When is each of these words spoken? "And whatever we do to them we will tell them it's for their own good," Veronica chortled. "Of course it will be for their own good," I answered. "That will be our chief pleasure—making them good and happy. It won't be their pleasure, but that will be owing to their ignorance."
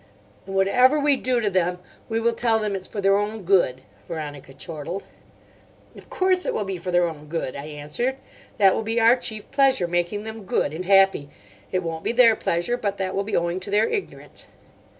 "And 0.47 0.55
whatever 0.55 0.99
we 0.99 1.15
do 1.15 1.39
to 1.39 1.49
them 1.51 1.77
we 2.09 2.19
will 2.19 2.33
tell 2.33 2.57
them 2.57 2.75
it's 2.75 2.87
for 2.87 3.01
their 3.01 3.15
own 3.17 3.43
good," 3.43 3.81
Veronica 4.07 4.51
chortled. 4.51 5.03
"Of 5.95 6.09
course 6.09 6.43
it 6.43 6.55
will 6.55 6.63
be 6.63 6.77
for 6.77 6.89
their 6.89 7.07
own 7.07 7.27
good," 7.27 7.55
I 7.55 7.65
answered. 7.67 8.17
"That 8.57 8.73
will 8.73 8.81
be 8.81 8.99
our 8.99 9.15
chief 9.15 9.51
pleasure—making 9.51 10.23
them 10.23 10.43
good 10.45 10.73
and 10.73 10.85
happy. 10.85 11.29
It 11.71 11.83
won't 11.83 12.03
be 12.03 12.13
their 12.13 12.35
pleasure, 12.35 12.77
but 12.77 12.97
that 12.97 13.13
will 13.15 13.23
be 13.23 13.37
owing 13.37 13.59
to 13.59 13.69
their 13.69 13.87
ignorance." 13.87 14.47